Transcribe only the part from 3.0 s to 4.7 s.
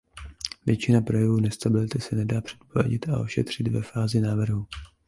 a ošetřit ve fázi návrhu.